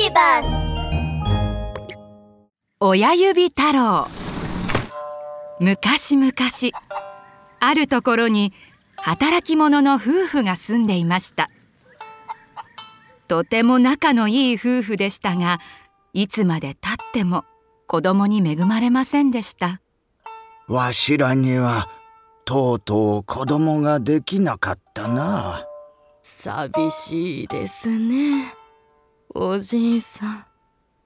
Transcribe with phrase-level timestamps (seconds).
[0.00, 0.72] ビバス
[2.78, 4.06] 親指太郎。
[5.58, 6.32] 昔々
[7.58, 8.52] あるところに
[8.98, 11.50] 働き者の夫婦が住んでいました。
[13.26, 15.58] とても仲のいい夫婦でしたが
[16.12, 17.44] いつまでたっても
[17.88, 19.80] 子供に恵まれませんでした。
[20.68, 21.88] わしらには
[22.44, 25.66] とうとう子供ができなかったな。
[26.22, 28.57] 寂しいですね
[29.34, 30.44] おじいさん。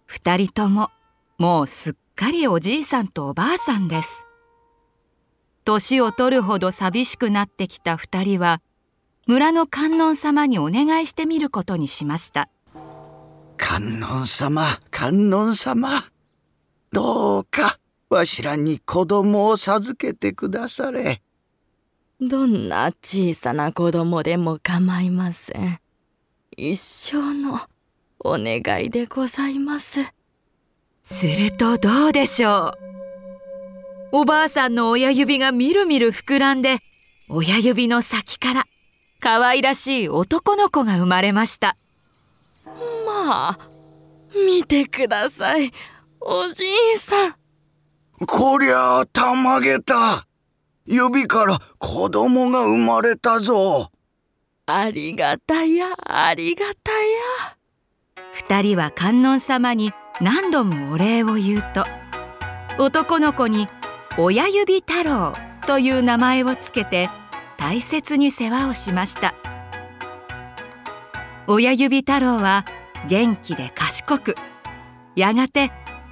[0.06, 0.90] 二人とも
[1.38, 4.26] もうすっかりおじいさんとおばあさんです。
[5.64, 8.60] 年を取るほど寂しくなってきた二人は
[9.27, 12.48] 村の観音様にお願いしてみることにしました。
[13.56, 15.91] 観音様観音様。
[16.92, 21.22] どうかわしらに子供を授けてくだされ。
[22.20, 25.78] どんな小さな子供でも構いません。
[26.56, 27.58] 一生の
[28.24, 30.00] お願いでございます。
[31.02, 32.74] するとどうでしょ
[34.12, 34.19] う。
[34.20, 36.78] おばあさんの親指がみるみる膨らんで
[37.28, 38.64] 親指の先から
[39.20, 41.77] 可愛らしい男の子が生まれました。
[43.06, 43.58] まあ
[44.34, 45.72] 見てください。
[46.20, 47.34] おじいさん。
[48.27, 50.27] こりゃあたまげた。
[50.84, 53.91] 指から子供が生まれたぞ。
[54.66, 57.56] ありがたやありがたや
[58.32, 61.84] 二人は観音様に何度もお礼を言うと
[62.78, 63.69] 男の子に
[64.19, 65.34] 親指太郎
[65.66, 67.08] という名前をつけて
[67.56, 69.34] 大切に世話をしました。
[71.46, 72.64] 親指太郎は
[73.08, 74.34] 元気で賢く
[75.16, 75.70] やがて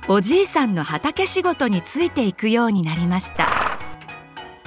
[0.09, 3.79] おじいさんの畑仕事についていくようになりました。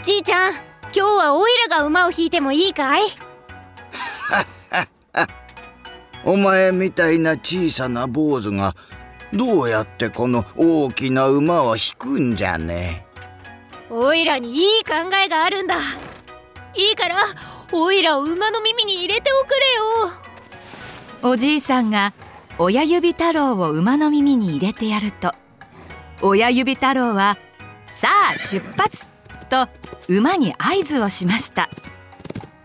[0.03, 3.03] じいちゃん今日はオイラが馬を引いてもいいかい？
[6.26, 8.76] お前みたいな小さな坊主が
[9.34, 13.06] どうやってこの大きな馬を引くんじゃね？
[13.90, 14.94] オイラにいい考
[15.24, 15.75] えがあるんだ。
[16.75, 17.18] いいから
[17.72, 19.56] オイラを馬の耳に入れておくれ
[21.25, 21.31] よ。
[21.31, 22.14] おじいさんが
[22.58, 25.34] 親指太郎を馬の耳に入れてやると
[26.22, 27.38] 親指太郎は
[27.88, 29.08] 「さあ出発!」
[29.50, 29.68] と
[30.08, 31.70] 馬に合図をしました。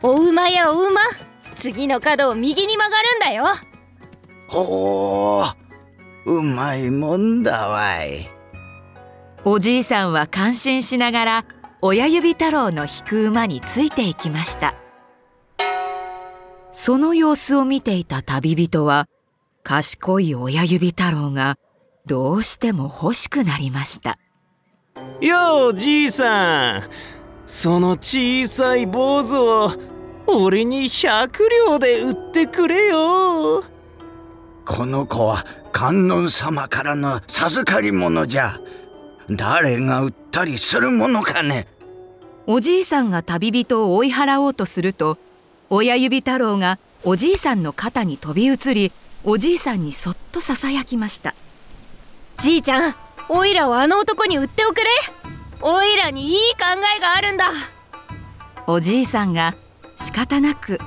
[0.02, 1.00] お馬やお馬
[1.60, 3.46] 次の角を右に曲がるんだよ。
[4.48, 5.44] ほ
[6.26, 8.28] ううまいもんだわい。
[9.44, 11.44] おじいさんは感心しながら
[11.80, 14.74] 親指太郎の引く馬についていきました。
[16.70, 19.08] その様子を見ていた旅人は
[19.62, 21.56] 賢い親指太郎が
[22.06, 24.18] どうしても欲しくなりました。
[25.20, 26.90] ようじいさん。
[27.46, 29.97] その小さい坊主を
[30.30, 31.30] 俺に100
[31.66, 33.64] 両で売ってくれよ。
[34.66, 38.60] この子は観音様からの授かり物じゃ。
[39.30, 41.66] 誰が売ったりするものかね。
[42.46, 45.18] おじいさんが旅人を追い払おうとすると
[45.70, 48.92] 親指太郎がおじいさんの肩に飛び移り
[49.24, 51.34] おじいさんにそっとささやきました。
[52.36, 52.94] じいちゃん
[53.30, 54.86] オイラをあの男に売っておくれ。
[55.62, 56.64] オイラにいい考
[56.96, 57.50] えがあるんだ。
[58.66, 59.54] おじいさんが
[59.98, 60.78] 仕方なく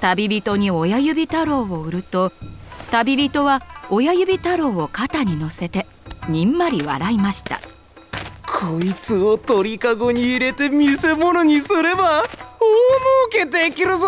[0.00, 2.32] 旅人に親指太郎を売ると
[2.90, 5.86] 旅人は親指太郎を肩に乗せて
[6.28, 7.60] にんまり笑いました。
[8.46, 12.26] こいつを鳥かごに入れて見せ物にすれば大
[13.30, 14.06] 儲けできるぞ。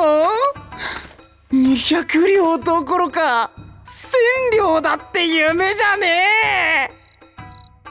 [1.53, 3.50] 200両どころか
[4.53, 6.25] 1000両だって夢じゃね
[6.89, 7.00] え。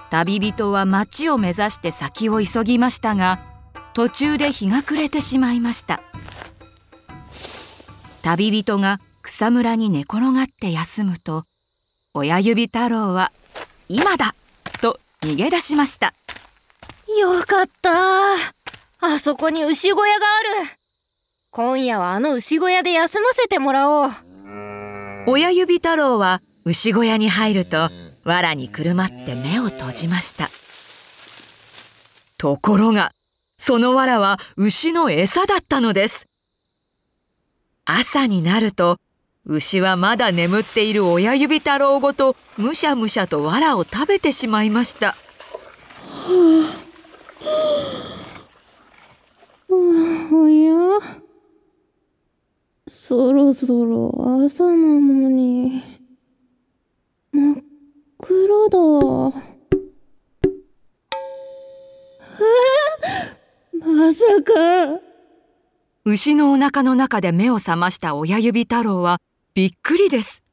[0.09, 3.40] 旅人は町を目指して先を急ぎましたが
[3.94, 6.02] 途中で日が暮れてしまいました
[8.32, 11.46] 旅人が草むらに寝転がって休むと
[12.14, 13.32] 親指太郎は
[13.90, 14.36] 「今だ!」
[14.82, 16.14] と逃げ出しました。
[17.20, 18.34] よかった。
[19.02, 20.70] あそこに牛小屋がある。
[21.50, 24.12] 今夜はあの牛小屋で休ませてもらおう。
[25.26, 27.90] 親指太郎は牛小屋に入ると
[28.25, 30.50] 藁にくるまって目を閉じました。
[32.38, 33.12] ところが
[33.58, 36.28] その藁は牛の餌だったのです
[37.91, 38.97] 朝になると
[39.45, 45.15] 牛はまだ眠っている親指太郎ごとむしゃむしゃと藁を食べてしまいました。
[50.31, 51.00] おや
[52.88, 54.13] そろそろ
[54.45, 55.81] 朝なのに
[57.31, 57.63] 真っ
[58.19, 58.77] 暗だ
[63.80, 65.09] まさか
[66.10, 69.20] 牛のお腹の中で目を覚ました親指太郎は
[69.54, 70.44] びっくりです。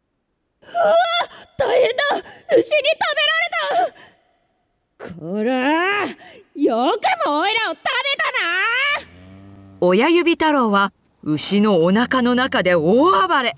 [1.57, 2.29] 大変だ。
[2.51, 5.17] 牛に食べられた。
[5.19, 9.09] こらよくもオイラを食べたな。
[9.81, 10.93] 親指太郎は
[11.23, 13.57] 牛のお腹の中で大暴れ。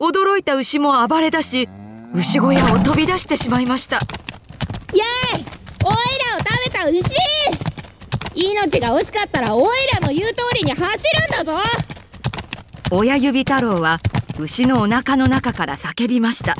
[0.00, 1.68] 驚いた牛も暴れ出し
[2.14, 3.98] 牛小屋を飛び出してしまいました。
[4.94, 5.44] イエーイ
[5.84, 7.02] オイラを食べた牛
[8.34, 11.58] 命が惜しかったらオイラの言う通りに走るんだぞ。
[12.90, 14.00] 親指太郎は
[14.38, 16.56] 牛のお腹の中から叫びました。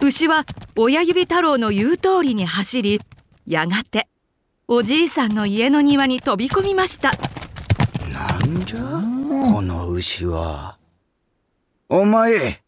[0.00, 0.44] 牛は
[0.76, 3.00] 親指太郎の言う通りに走り
[3.46, 4.08] やがて
[4.68, 7.12] おじいさんの家の庭に飛び込みました。
[8.12, 8.78] なんじゃ？
[8.78, 10.76] この牛は。
[11.88, 12.60] お前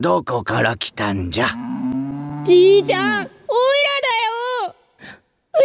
[0.00, 1.46] どこから来たんじゃ？
[2.44, 4.74] じいちゃんオイラだよ。
[5.52, 5.64] 牛の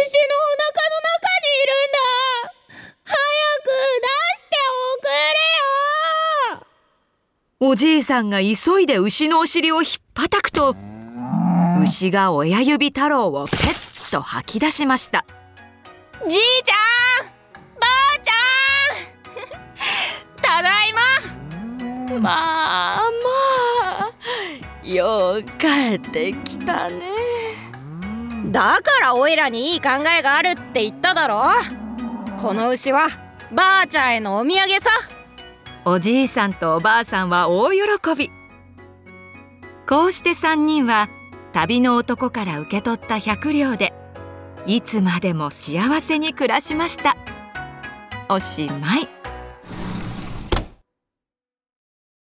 [0.60, 1.98] 腹の中にいるんだ
[3.04, 3.14] 早
[3.62, 3.66] く
[4.02, 4.06] 出
[4.36, 5.16] しておくれ
[6.58, 6.66] よ
[7.66, 10.76] おじいさんが急いで牛のお尻をひっぱたくと
[11.82, 15.24] 牛が親指太郎をペッと吐き出しました。
[16.28, 16.74] じいちゃ
[17.24, 17.28] ん
[17.80, 18.32] ばあちゃ
[19.40, 21.00] ん ただいま。
[22.20, 23.04] まあま
[24.08, 24.10] あ
[24.86, 27.00] よう帰ってきたね。
[28.52, 31.42] だからオイラにいい考えがあるって言っただろ。
[32.42, 33.08] この牛は
[33.50, 34.90] ばあちゃんへのお土産さ。
[35.86, 37.78] おじいさんとおばあさんは大喜
[38.16, 38.30] び。
[39.86, 41.10] こうして3人は
[41.52, 43.92] 旅の男から受け取った百両で
[44.66, 47.16] いつまでも幸せに暮らしました。
[48.30, 49.13] おしまい。